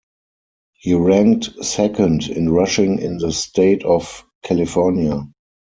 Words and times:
He 0.79 0.95
ranked 0.95 1.63
second 1.63 2.27
in 2.27 2.49
rushing 2.49 2.97
in 2.97 3.19
the 3.19 3.31
state 3.31 3.83
of 3.83 4.23
California. 4.41 5.27